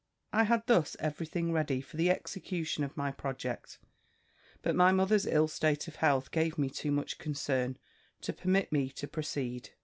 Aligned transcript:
"I 0.33 0.45
had 0.45 0.65
thus 0.65 0.97
every 0.99 1.27
thing 1.27 1.51
ready 1.53 1.79
for 1.79 1.95
the 1.95 2.09
execution 2.09 2.83
of 2.83 2.97
my 2.97 3.11
project: 3.11 3.77
but 4.63 4.75
my 4.75 4.91
mother's 4.91 5.27
ill 5.27 5.47
state 5.47 5.87
of 5.87 5.97
health 5.97 6.31
gave 6.31 6.57
me 6.57 6.71
too 6.71 6.89
much 6.89 7.19
concern, 7.19 7.77
to 8.21 8.33
permit 8.33 8.71
me 8.71 8.89
to 8.89 9.07
proceed. 9.07 9.69